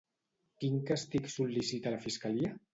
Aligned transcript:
Quin 0.63 0.79
càstig 0.87 1.31
sol·licita 1.35 1.95
la 1.99 2.03
fiscalia? 2.09 2.55